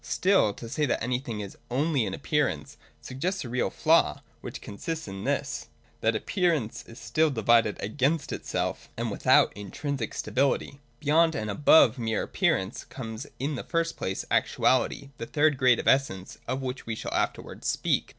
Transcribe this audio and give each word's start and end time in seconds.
Still, 0.03 0.51
to 0.55 0.67
say 0.67 0.87
that 0.87 1.03
anything 1.03 1.41
is 1.41 1.55
ojxly 1.69 2.07
an 2.07 2.15
appearance 2.15 2.75
suggests 3.01 3.45
a 3.45 3.49
real 3.49 3.69
flaw, 3.69 4.23
which 4.41 4.59
consists 4.59 5.07
in 5.07 5.25
this, 5.25 5.67
that 5.99 6.15
Appearance 6.15 6.83
is 6.87 6.97
still 6.97 7.29
divided 7.29 7.77
against 7.83 8.33
itself 8.33 8.89
and 8.97 9.11
without 9.11 9.53
intrinsic 9.55 10.15
stability. 10.15 10.79
Beyond 11.01 11.35
and 11.35 11.51
above 11.51 11.99
mere 11.99 12.23
appearance 12.23 12.83
comes 12.83 13.27
in 13.37 13.53
the 13.53 13.63
first 13.63 13.95
place 13.95 14.25
ActuaUty, 14.31 15.11
the 15.19 15.27
third 15.27 15.55
grade 15.59 15.77
of 15.77 15.87
Essence, 15.87 16.39
of 16.47 16.63
which 16.63 16.87
we 16.87 16.95
shall 16.95 17.13
afterwards 17.13 17.67
speak. 17.67 18.09